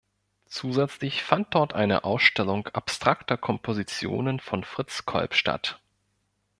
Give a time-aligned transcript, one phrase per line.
[0.47, 5.79] Zusätzlich fand dort eine Ausstellung abstrakter Kompositionen von Fritz Kolb statt.